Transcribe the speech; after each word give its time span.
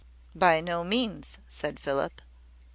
"By 0.33 0.61
no 0.61 0.83
means," 0.83 1.37
said 1.47 1.79
Philip. 1.79 2.23